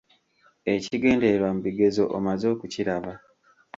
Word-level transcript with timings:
Ekigendererwa 0.73 1.47
mu 1.55 1.59
bigezo 1.67 2.03
omaze 2.17 2.45
okukiraba. 2.53 3.13